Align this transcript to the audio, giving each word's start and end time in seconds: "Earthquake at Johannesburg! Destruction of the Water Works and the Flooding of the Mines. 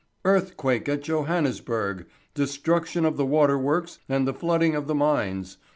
"Earthquake 0.25 0.89
at 0.89 1.03
Johannesburg! 1.03 2.07
Destruction 2.33 3.05
of 3.05 3.17
the 3.17 3.25
Water 3.27 3.59
Works 3.59 3.99
and 4.09 4.27
the 4.27 4.33
Flooding 4.33 4.73
of 4.73 4.87
the 4.87 4.95
Mines. 4.95 5.57